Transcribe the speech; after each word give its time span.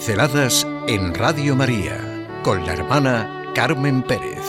Pinceladas 0.00 0.66
en 0.88 1.12
Radio 1.12 1.54
María 1.54 2.26
con 2.42 2.64
la 2.64 2.72
hermana 2.72 3.52
Carmen 3.54 4.02
Pérez. 4.02 4.40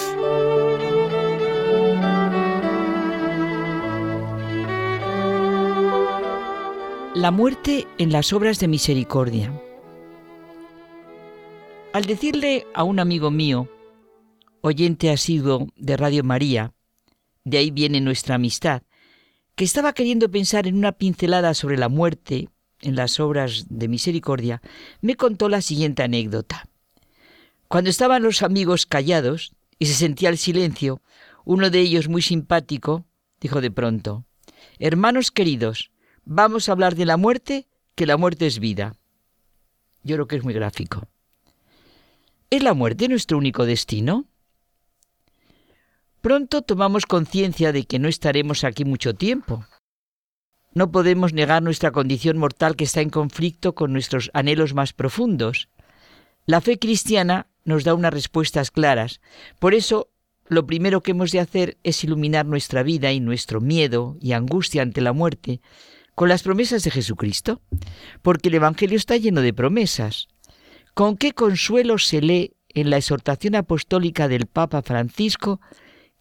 La 7.15 7.31
muerte 7.31 7.85
en 7.97 8.13
las 8.13 8.31
obras 8.31 8.61
de 8.61 8.69
misericordia. 8.69 9.51
Al 11.91 12.05
decirle 12.05 12.65
a 12.73 12.85
un 12.85 13.01
amigo 13.01 13.29
mío, 13.29 13.67
oyente 14.61 15.09
asiduo 15.09 15.67
de 15.75 15.97
Radio 15.97 16.23
María, 16.23 16.71
de 17.43 17.57
ahí 17.57 17.71
viene 17.71 17.99
nuestra 17.99 18.35
amistad, 18.35 18.83
que 19.55 19.65
estaba 19.65 19.91
queriendo 19.91 20.31
pensar 20.31 20.65
en 20.65 20.77
una 20.77 20.93
pincelada 20.93 21.53
sobre 21.53 21.77
la 21.77 21.89
muerte 21.89 22.47
en 22.81 22.95
las 22.95 23.19
obras 23.19 23.65
de 23.69 23.87
misericordia, 23.87 24.61
me 25.01 25.15
contó 25.15 25.49
la 25.49 25.61
siguiente 25.61 26.03
anécdota. 26.03 26.67
Cuando 27.67 27.89
estaban 27.89 28.23
los 28.23 28.43
amigos 28.43 28.85
callados 28.85 29.53
y 29.79 29.85
se 29.85 29.93
sentía 29.93 30.29
el 30.29 30.37
silencio, 30.37 31.01
uno 31.45 31.69
de 31.69 31.79
ellos, 31.79 32.07
muy 32.07 32.21
simpático, 32.21 33.05
dijo 33.39 33.61
de 33.61 33.71
pronto, 33.71 34.25
Hermanos 34.79 35.31
queridos, 35.31 35.91
vamos 36.25 36.67
a 36.67 36.73
hablar 36.73 36.95
de 36.95 37.05
la 37.05 37.17
muerte, 37.17 37.67
que 37.95 38.05
la 38.05 38.17
muerte 38.17 38.47
es 38.47 38.59
vida. 38.59 38.95
Yo 40.03 40.15
creo 40.15 40.27
que 40.27 40.35
es 40.35 40.43
muy 40.43 40.53
gráfico. 40.53 41.07
¿Es 42.49 42.63
la 42.63 42.73
muerte 42.73 43.07
nuestro 43.07 43.37
único 43.37 43.65
destino? 43.65 44.25
Pronto 46.21 46.61
tomamos 46.61 47.05
conciencia 47.05 47.71
de 47.71 47.85
que 47.85 47.97
no 47.97 48.07
estaremos 48.07 48.63
aquí 48.63 48.85
mucho 48.85 49.15
tiempo, 49.15 49.65
no 50.73 50.91
podemos 50.91 51.33
negar 51.33 51.61
nuestra 51.61 51.91
condición 51.91 52.37
mortal 52.37 52.75
que 52.75 52.85
está 52.85 53.01
en 53.01 53.09
conflicto 53.09 53.75
con 53.75 53.91
nuestros 53.91 54.31
anhelos 54.33 54.73
más 54.73 54.93
profundos. 54.93 55.69
La 56.45 56.61
fe 56.61 56.79
cristiana 56.79 57.47
nos 57.63 57.83
da 57.83 57.93
unas 57.93 58.13
respuestas 58.13 58.71
claras. 58.71 59.21
Por 59.59 59.73
eso, 59.73 60.09
lo 60.47 60.65
primero 60.65 61.01
que 61.01 61.11
hemos 61.11 61.31
de 61.31 61.39
hacer 61.39 61.77
es 61.83 62.03
iluminar 62.03 62.45
nuestra 62.45 62.83
vida 62.83 63.11
y 63.11 63.19
nuestro 63.19 63.61
miedo 63.61 64.17
y 64.19 64.33
angustia 64.33 64.81
ante 64.81 65.01
la 65.01 65.13
muerte 65.13 65.61
con 66.15 66.29
las 66.29 66.43
promesas 66.43 66.83
de 66.83 66.91
Jesucristo, 66.91 67.61
porque 68.21 68.49
el 68.49 68.55
Evangelio 68.55 68.97
está 68.97 69.17
lleno 69.17 69.41
de 69.41 69.53
promesas. 69.53 70.27
¿Con 70.93 71.15
qué 71.15 71.31
consuelo 71.31 71.97
se 71.97 72.21
lee 72.21 72.53
en 72.69 72.89
la 72.89 72.97
exhortación 72.97 73.55
apostólica 73.55 74.27
del 74.27 74.45
Papa 74.45 74.81
Francisco 74.81 75.61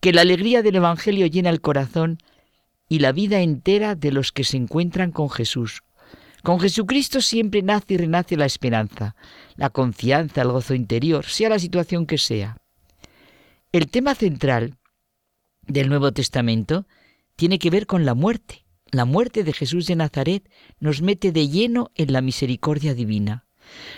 que 0.01 0.13
la 0.13 0.23
alegría 0.23 0.63
del 0.63 0.77
Evangelio 0.77 1.27
llena 1.27 1.51
el 1.51 1.61
corazón 1.61 2.19
y 2.91 2.99
la 2.99 3.13
vida 3.13 3.41
entera 3.41 3.95
de 3.95 4.11
los 4.11 4.33
que 4.33 4.43
se 4.43 4.57
encuentran 4.57 5.13
con 5.13 5.31
Jesús. 5.31 5.83
Con 6.43 6.59
Jesucristo 6.59 7.21
siempre 7.21 7.63
nace 7.63 7.95
y 7.95 7.97
renace 7.99 8.37
la 8.37 8.47
esperanza, 8.47 9.15
la 9.55 9.71
confianza, 9.71 10.43
el 10.43 10.49
gozo 10.49 10.75
interior, 10.75 11.25
sea 11.25 11.51
la 11.51 11.61
situación 11.61 12.05
que 12.05 12.19
sea. 12.19 12.57
El 13.71 13.89
tema 13.91 14.17
central 14.17 14.77
del 15.67 15.89
Nuevo 15.89 16.11
Testamento 16.13 16.89
tiene 17.37 17.61
que 17.61 17.71
ver 17.71 17.87
con 17.87 18.05
la 18.05 18.15
muerte. 18.15 18.67
La 18.91 19.05
muerte 19.05 19.45
de 19.45 19.53
Jesús 19.53 19.87
de 19.87 19.95
Nazaret 19.95 20.51
nos 20.81 21.01
mete 21.01 21.31
de 21.31 21.49
lleno 21.49 21.93
en 21.95 22.13
la 22.13 22.23
misericordia 22.23 22.93
divina. 22.93 23.47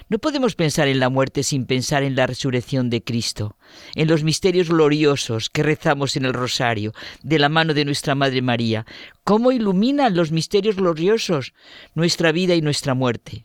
No 0.09 0.19
podemos 0.19 0.55
pensar 0.55 0.89
en 0.89 1.01
la 1.01 1.09
muerte 1.09 1.43
sin 1.43 1.67
pensar 1.67 2.03
en 2.03 2.17
la 2.17 2.27
resurrección 2.27 2.91
de 2.91 3.03
Cristo, 3.03 3.57
en 3.95 4.09
los 4.09 4.25
misterios 4.25 4.69
gloriosos 4.69 5.51
que 5.51 5.63
rezamos 5.63 6.17
en 6.17 6.25
el 6.25 6.33
rosario, 6.33 6.93
de 7.23 7.39
la 7.39 7.49
mano 7.49 7.75
de 7.75 7.85
nuestra 7.85 8.15
Madre 8.15 8.43
María. 8.43 8.87
¿Cómo 9.25 9.53
iluminan 9.53 10.17
los 10.17 10.33
misterios 10.33 10.77
gloriosos 10.77 11.55
nuestra 11.95 12.33
vida 12.33 12.55
y 12.55 12.63
nuestra 12.63 12.95
muerte? 12.95 13.45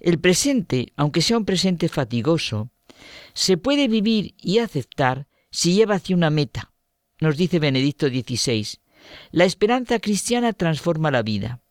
El 0.00 0.18
presente, 0.18 0.92
aunque 0.96 1.22
sea 1.22 1.38
un 1.38 1.44
presente 1.44 1.88
fatigoso, 1.88 2.70
se 3.32 3.56
puede 3.56 3.88
vivir 3.88 4.34
y 4.38 4.58
aceptar 4.58 5.26
si 5.50 5.74
lleva 5.74 5.96
hacia 5.96 6.16
una 6.16 6.30
meta, 6.30 6.72
nos 7.20 7.36
dice 7.36 7.58
Benedicto 7.58 8.08
XVI. 8.08 8.78
La 9.30 9.44
esperanza 9.44 9.98
cristiana 10.00 10.52
transforma 10.52 11.10
la 11.10 11.22
vida. 11.22 11.62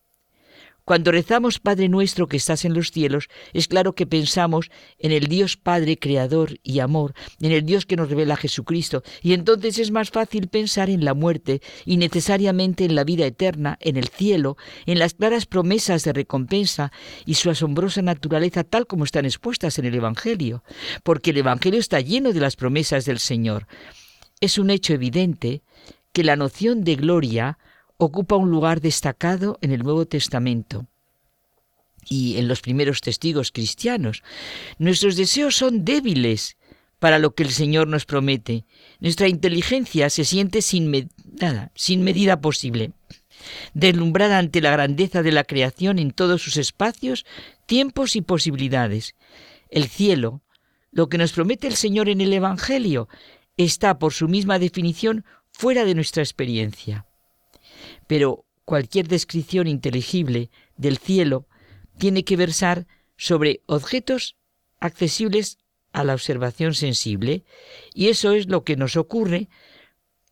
Cuando 0.85 1.12
rezamos 1.12 1.57
Padre 1.57 1.90
nuestro 1.90 2.28
que 2.28 2.38
estás 2.38 2.63
en 2.63 2.75
los 2.75 2.91
cielos, 2.91 3.28
es 3.53 3.68
claro 3.68 3.96
que 3.96 4.06
pensamos 4.06 4.69
en 5.00 5.12
el 5.12 5.25
Dios 5.25 5.57
Padre 5.57 5.97
Creador 5.97 6.59
y 6.62 6.79
Amor, 6.79 7.16
en 7.41 7.51
el 7.51 7.66
Dios 7.66 7.88
que 7.88 7.96
nos 7.96 8.07
revela 8.07 8.35
Jesucristo, 8.35 9.01
y 9.24 9.34
entonces 9.34 9.79
es 9.79 9.90
más 9.90 10.12
fácil 10.12 10.47
pensar 10.47 10.91
en 10.91 11.03
la 11.03 11.16
muerte 11.16 11.63
y 11.85 11.97
necesariamente 11.97 12.85
en 12.85 12.94
la 12.94 13.03
vida 13.03 13.25
eterna, 13.25 13.79
en 13.81 13.97
el 13.97 14.09
cielo, 14.09 14.57
en 14.85 15.00
las 15.00 15.16
claras 15.16 15.47
promesas 15.47 16.03
de 16.03 16.13
recompensa 16.13 16.91
y 17.25 17.34
su 17.34 17.50
asombrosa 17.50 18.03
naturaleza 18.03 18.63
tal 18.63 18.85
como 18.85 19.06
están 19.06 19.25
expuestas 19.25 19.79
en 19.79 19.85
el 19.85 19.95
Evangelio, 19.95 20.63
porque 21.01 21.31
el 21.31 21.38
Evangelio 21.38 21.79
está 21.79 22.00
lleno 22.00 22.31
de 22.31 22.41
las 22.41 22.56
promesas 22.56 23.06
del 23.06 23.18
Señor. 23.18 23.66
Es 24.40 24.59
un 24.59 24.69
hecho 24.69 24.94
evidente 24.94 25.63
que 26.13 26.24
la 26.24 26.35
noción 26.35 26.84
de 26.84 26.95
gloria 26.95 27.57
ocupa 27.97 28.35
un 28.35 28.50
lugar 28.50 28.81
destacado 28.81 29.57
en 29.61 29.72
el 29.72 29.83
Nuevo 29.83 30.06
Testamento 30.06 30.85
y 32.07 32.38
en 32.38 32.47
los 32.47 32.61
primeros 32.61 33.01
testigos 33.01 33.51
cristianos. 33.51 34.23
Nuestros 34.78 35.16
deseos 35.16 35.56
son 35.56 35.85
débiles 35.85 36.57
para 37.00 37.19
lo 37.19 37.33
que 37.33 37.44
el 37.44 37.51
Señor 37.51 37.88
nos 37.88 38.06
promete. 38.06 38.66
Nuestra 39.00 39.28
inteligencia 39.28 40.09
se 40.09 40.25
siente 40.25 40.61
sin 40.61 41.09
nada, 41.39 41.72
sin 41.75 42.03
medida 42.03 42.41
posible, 42.41 42.91
deslumbrada 43.73 44.38
ante 44.38 44.62
la 44.62 44.72
grandeza 44.72 45.23
de 45.23 45.31
la 45.31 45.44
creación 45.44 46.00
en 46.00 46.12
todos 46.12 46.41
sus 46.41 46.57
espacios, 46.57 47.25
tiempos 47.66 48.16
y 48.16 48.22
posibilidades. 48.22 49.16
El 49.69 49.88
cielo, 49.88 50.41
lo 50.91 51.09
que 51.09 51.17
nos 51.17 51.33
promete 51.33 51.67
el 51.67 51.75
Señor 51.75 52.09
en 52.09 52.22
el 52.22 52.33
Evangelio, 52.33 53.07
está 53.57 54.00
por 54.00 54.13
su 54.13 54.27
misma 54.27 54.59
definición 54.59 55.25
fuera 55.51 55.85
de 55.85 55.95
nuestra 55.95 56.22
experiencia 56.22 57.06
pero 58.08 58.46
cualquier 58.66 59.08
descripción 59.08 59.68
inteligible 59.68 60.50
del 60.78 60.98
cielo 60.98 61.48
tiene 61.98 62.24
que 62.24 62.38
versar 62.38 62.88
sobre 63.18 63.62
objetos 63.66 64.36
accesibles 64.80 65.58
a 65.94 66.04
la 66.04 66.14
observación 66.14 66.74
sensible, 66.74 67.46
y 67.94 68.10
eso 68.10 68.34
es 68.34 68.48
lo 68.48 68.64
que 68.64 68.76
nos 68.76 68.98
ocurre 68.98 69.48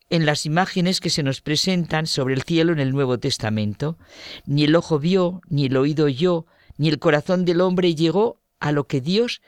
en 0.09 0.25
las 0.25 0.45
imágenes 0.45 0.99
que 0.99 1.09
se 1.09 1.23
nos 1.23 1.41
presentan 1.41 2.05
sobre 2.05 2.33
el 2.33 2.43
cielo 2.43 2.73
en 2.73 2.79
el 2.79 2.91
Nuevo 2.91 3.17
Testamento. 3.17 3.97
Ni 4.45 4.65
el 4.65 4.75
ojo 4.75 4.99
vio, 4.99 5.41
ni 5.47 5.65
el 5.65 5.77
oído 5.77 6.05
oyó, 6.05 6.45
ni 6.77 6.89
el 6.89 6.99
corazón 6.99 7.45
del 7.45 7.61
hombre 7.61 7.95
llegó 7.95 8.41
a 8.59 8.71
lo 8.71 8.85
que 8.87 9.01
Dios 9.01 9.41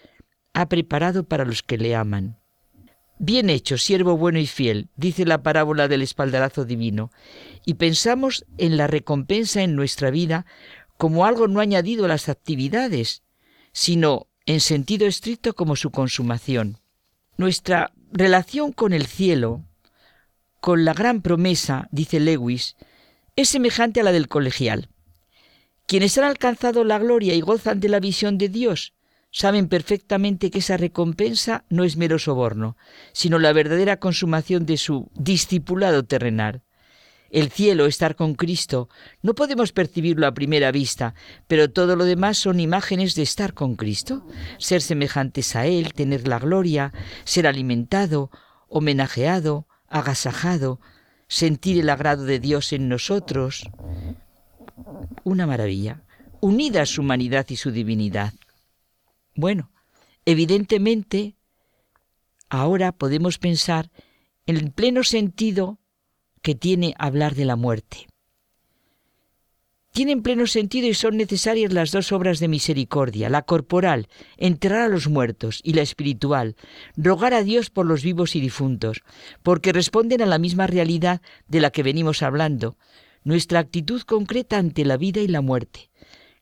ha 0.53 0.69
preparado 0.69 1.25
para 1.25 1.45
los 1.45 1.61
que 1.61 1.77
le 1.77 1.95
aman. 1.95 2.39
Bien 3.17 3.49
hecho, 3.49 3.77
siervo 3.77 4.17
bueno 4.17 4.39
y 4.39 4.47
fiel, 4.47 4.89
dice 4.97 5.25
la 5.25 5.41
parábola 5.41 5.87
del 5.87 6.01
espaldarazo 6.01 6.65
divino, 6.65 7.11
y 7.65 7.75
pensamos 7.75 8.45
en 8.57 8.75
la 8.75 8.87
recompensa 8.87 9.61
en 9.61 9.75
nuestra 9.75 10.11
vida 10.11 10.45
como 10.97 11.25
algo 11.25 11.47
no 11.47 11.59
añadido 11.59 12.05
a 12.05 12.09
las 12.09 12.29
actividades, 12.29 13.23
sino 13.71 14.27
en 14.45 14.59
sentido 14.59 15.07
estricto 15.07 15.53
como 15.53 15.75
su 15.75 15.91
consumación. 15.91 16.79
Nuestra 17.37 17.93
relación 18.11 18.71
con 18.71 18.93
el 18.93 19.05
cielo, 19.05 19.63
con 20.59 20.83
la 20.85 20.93
gran 20.93 21.21
promesa, 21.21 21.87
dice 21.91 22.19
Lewis, 22.19 22.75
es 23.35 23.49
semejante 23.49 23.99
a 23.99 24.03
la 24.03 24.11
del 24.11 24.27
colegial. 24.27 24.89
Quienes 25.87 26.17
han 26.17 26.23
alcanzado 26.23 26.83
la 26.83 26.97
gloria 26.97 27.33
y 27.33 27.41
gozan 27.41 27.79
de 27.79 27.89
la 27.89 27.99
visión 27.99 28.37
de 28.37 28.49
Dios, 28.49 28.94
saben 29.35 29.67
perfectamente 29.67 30.49
que 30.49 30.59
esa 30.59 30.77
recompensa 30.77 31.65
no 31.67 31.83
es 31.83 31.97
mero 31.97 32.19
soborno, 32.19 32.77
sino 33.11 33.37
la 33.37 33.51
verdadera 33.51 33.97
consumación 33.97 34.65
de 34.65 34.77
su 34.77 35.11
discipulado 35.13 36.05
terrenal. 36.05 36.61
El 37.31 37.49
cielo, 37.49 37.85
estar 37.85 38.15
con 38.15 38.35
Cristo, 38.35 38.87
no 39.21 39.35
podemos 39.35 39.73
percibirlo 39.73 40.25
a 40.25 40.33
primera 40.33 40.71
vista, 40.71 41.15
pero 41.47 41.69
todo 41.69 41.97
lo 41.97 42.05
demás 42.05 42.37
son 42.37 42.61
imágenes 42.61 43.13
de 43.13 43.23
estar 43.23 43.53
con 43.53 43.75
Cristo, 43.75 44.25
ser 44.57 44.81
semejantes 44.81 45.57
a 45.57 45.65
Él, 45.65 45.91
tener 45.91 46.29
la 46.29 46.39
gloria, 46.39 46.93
ser 47.25 47.45
alimentado, 47.45 48.31
homenajeado, 48.69 49.67
agasajado, 49.89 50.79
sentir 51.27 51.77
el 51.77 51.89
agrado 51.89 52.23
de 52.23 52.39
Dios 52.39 52.71
en 52.71 52.87
nosotros. 52.87 53.69
Una 55.25 55.45
maravilla, 55.45 56.03
unida 56.39 56.85
su 56.85 57.01
humanidad 57.01 57.47
y 57.49 57.57
su 57.57 57.71
divinidad. 57.71 58.31
Bueno, 59.35 59.69
evidentemente, 60.25 61.35
ahora 62.49 62.93
podemos 62.93 63.37
pensar 63.37 63.91
en 64.45 64.55
el 64.55 64.71
pleno 64.71 65.03
sentido 65.03 65.77
que 66.41 66.55
tiene 66.55 66.95
hablar 66.97 67.35
de 67.35 67.45
la 67.45 67.57
muerte. 67.57 68.07
Tienen 69.91 70.23
pleno 70.23 70.45
sentido 70.45 70.87
y 70.87 70.93
son 70.93 71.15
necesarias 71.15 71.71
las 71.71 71.91
dos 71.91 72.11
obras 72.11 72.39
de 72.39 72.49
misericordia, 72.49 73.29
la 73.29 73.43
corporal, 73.43 74.09
enterrar 74.37 74.81
a 74.81 74.87
los 74.89 75.07
muertos, 75.07 75.61
y 75.63 75.73
la 75.73 75.81
espiritual, 75.81 76.57
rogar 76.97 77.33
a 77.33 77.43
Dios 77.43 77.69
por 77.69 77.85
los 77.85 78.03
vivos 78.03 78.35
y 78.35 78.41
difuntos, 78.41 79.03
porque 79.41 79.71
responden 79.71 80.21
a 80.21 80.25
la 80.25 80.37
misma 80.37 80.67
realidad 80.67 81.21
de 81.47 81.61
la 81.61 81.71
que 81.71 81.81
venimos 81.81 82.23
hablando, 82.23 82.77
nuestra 83.23 83.59
actitud 83.59 84.01
concreta 84.01 84.57
ante 84.57 84.83
la 84.83 84.97
vida 84.97 85.21
y 85.21 85.29
la 85.29 85.39
muerte. 85.39 85.89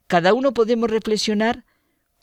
Cada 0.08 0.34
uno 0.34 0.52
podemos 0.52 0.90
reflexionar 0.90 1.64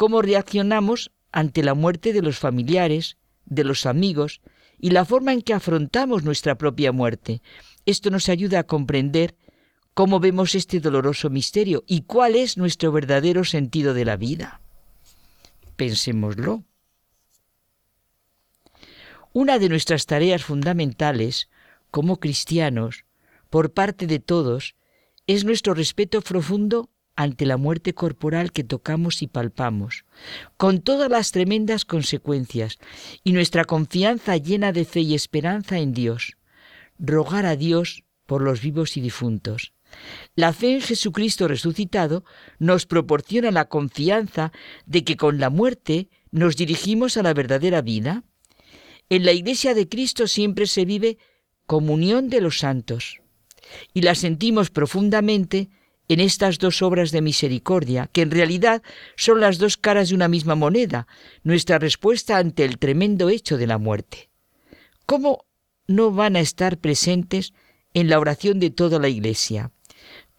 cómo 0.02 0.24
reaccionamos 0.24 1.12
ante 1.32 1.62
la 1.62 1.76
muerte 1.76 2.12
de 2.12 2.24
los 2.24 2.40
familiares, 2.40 3.18
de 3.46 3.64
los 3.64 3.86
amigos 3.86 4.42
y 4.80 4.90
la 4.90 5.06
forma 5.06 5.32
en 5.32 5.44
que 5.44 5.54
afrontamos 5.54 6.24
nuestra 6.24 6.58
propia 6.58 6.92
muerte. 6.92 7.44
Esto 7.86 8.10
nos 8.10 8.28
ayuda 8.28 8.58
a 8.62 8.64
comprender 8.64 9.36
cómo 9.94 10.20
vemos 10.20 10.56
este 10.56 10.80
doloroso 10.80 11.30
misterio 11.30 11.84
y 11.86 12.02
cuál 12.02 12.36
es 12.36 12.58
nuestro 12.58 12.92
verdadero 12.92 13.44
sentido 13.44 13.94
de 13.94 14.06
la 14.06 14.18
vida. 14.18 14.62
Pensémoslo. 15.76 16.64
Una 19.34 19.60
de 19.60 19.70
nuestras 19.70 20.08
tareas 20.08 20.44
fundamentales 20.44 21.48
como 21.92 22.20
cristianos, 22.20 23.06
por 23.52 23.72
parte 23.72 24.08
de 24.08 24.18
todos, 24.18 24.74
es 25.28 25.46
nuestro 25.46 25.76
respeto 25.76 26.22
profundo 26.22 26.90
ante 27.22 27.46
la 27.46 27.58
muerte 27.58 27.94
corporal 27.94 28.52
que 28.52 28.64
tocamos 28.64 29.22
y 29.22 29.28
palpamos, 29.28 30.06
con 30.58 30.82
todas 30.82 31.10
las 31.10 31.32
tremendas 31.32 31.86
consecuencias, 31.86 32.80
y 33.24 33.34
nuestra 33.34 33.66
confianza 33.66 34.38
llena 34.38 34.72
de 34.72 34.86
fe 34.86 35.02
y 35.02 35.14
esperanza 35.14 35.78
en 35.78 35.94
Dios. 35.94 36.38
Rogar 36.98 37.46
a 37.46 37.56
Dios 37.56 38.04
por 38.26 38.42
los 38.42 38.62
vivos 38.62 38.98
y 38.98 39.02
difuntos. 39.02 39.74
La 40.36 40.52
fe 40.52 40.74
en 40.74 40.82
Jesucristo 40.82 41.48
resucitado 41.48 42.24
nos 42.58 42.88
proporciona 42.88 43.52
la 43.52 43.66
confianza 43.66 44.52
de 44.88 45.04
que 45.04 45.16
con 45.16 45.40
la 45.40 45.52
muerte 45.52 46.10
nos 46.32 46.56
dirigimos 46.56 47.18
a 47.18 47.24
la 47.24 47.36
verdadera 47.36 47.82
vida. 47.82 48.24
En 49.10 49.26
la 49.26 49.34
Iglesia 49.34 49.76
de 49.76 49.88
Cristo 49.88 50.26
siempre 50.26 50.66
se 50.66 50.86
vive 50.86 51.18
comunión 51.68 52.30
de 52.30 52.42
los 52.42 52.58
santos 52.58 53.22
y 53.94 54.02
la 54.02 54.16
sentimos 54.16 54.72
profundamente 54.72 55.70
en 56.08 56.20
estas 56.20 56.58
dos 56.58 56.82
obras 56.82 57.12
de 57.12 57.22
misericordia, 57.22 58.10
que 58.12 58.22
en 58.22 58.32
realidad 58.32 58.84
son 59.16 59.40
las 59.40 59.58
dos 59.58 59.78
caras 59.78 60.10
de 60.10 60.16
una 60.16 60.28
misma 60.28 60.56
moneda, 60.56 61.08
nuestra 61.44 61.80
respuesta 61.80 62.38
ante 62.38 62.66
el 62.66 62.78
tremendo 62.80 63.30
hecho 63.30 63.58
de 63.58 63.68
la 63.68 63.78
muerte. 63.78 64.30
¿Cómo 65.06 65.46
no 65.88 66.12
van 66.12 66.36
a 66.36 66.42
estar 66.42 66.78
presentes 66.78 67.54
en 67.94 68.10
la 68.10 68.20
oración 68.20 68.60
de 68.60 68.72
toda 68.72 69.00
la 69.00 69.10
Iglesia? 69.10 69.72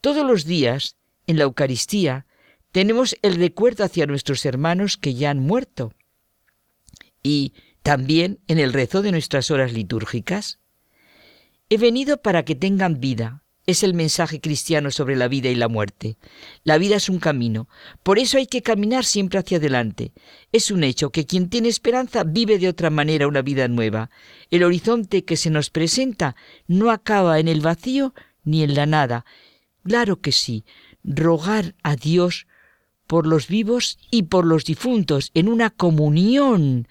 Todos 0.00 0.26
los 0.26 0.44
días, 0.44 0.96
en 1.26 1.38
la 1.38 1.44
Eucaristía, 1.44 2.26
tenemos 2.72 3.16
el 3.22 3.36
recuerdo 3.36 3.84
hacia 3.84 4.06
nuestros 4.06 4.44
hermanos 4.44 4.96
que 4.96 5.14
ya 5.14 5.30
han 5.30 5.38
muerto. 5.38 5.92
Y 7.22 7.54
también 7.82 8.40
en 8.46 8.58
el 8.58 8.72
rezo 8.72 9.02
de 9.02 9.12
nuestras 9.12 9.50
horas 9.50 9.72
litúrgicas. 9.72 10.58
He 11.68 11.78
venido 11.78 12.22
para 12.22 12.44
que 12.44 12.54
tengan 12.54 13.00
vida, 13.00 13.42
es 13.66 13.82
el 13.82 13.94
mensaje 13.94 14.40
cristiano 14.40 14.90
sobre 14.90 15.16
la 15.16 15.28
vida 15.28 15.48
y 15.48 15.54
la 15.54 15.68
muerte. 15.68 16.16
La 16.64 16.78
vida 16.78 16.96
es 16.96 17.08
un 17.08 17.18
camino, 17.18 17.68
por 18.02 18.18
eso 18.18 18.38
hay 18.38 18.46
que 18.46 18.62
caminar 18.62 19.04
siempre 19.04 19.38
hacia 19.38 19.58
adelante. 19.58 20.12
Es 20.50 20.70
un 20.70 20.84
hecho 20.84 21.10
que 21.10 21.26
quien 21.26 21.48
tiene 21.48 21.68
esperanza 21.68 22.24
vive 22.24 22.58
de 22.58 22.68
otra 22.68 22.90
manera 22.90 23.28
una 23.28 23.42
vida 23.42 23.68
nueva. 23.68 24.10
El 24.50 24.64
horizonte 24.64 25.24
que 25.24 25.36
se 25.36 25.50
nos 25.50 25.70
presenta 25.70 26.34
no 26.66 26.90
acaba 26.90 27.38
en 27.38 27.48
el 27.48 27.60
vacío 27.60 28.14
ni 28.44 28.62
en 28.62 28.74
la 28.74 28.86
nada. 28.86 29.24
Claro 29.84 30.20
que 30.20 30.32
sí, 30.32 30.64
rogar 31.04 31.74
a 31.82 31.96
Dios 31.96 32.46
por 33.06 33.26
los 33.26 33.48
vivos 33.48 33.98
y 34.10 34.24
por 34.24 34.46
los 34.46 34.64
difuntos 34.64 35.30
en 35.34 35.48
una 35.48 35.70
comunión, 35.70 36.88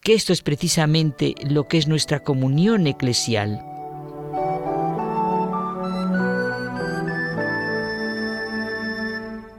que 0.00 0.14
esto 0.14 0.32
es 0.32 0.42
precisamente 0.42 1.34
lo 1.48 1.68
que 1.68 1.78
es 1.78 1.86
nuestra 1.86 2.24
comunión 2.24 2.86
eclesial. 2.86 3.71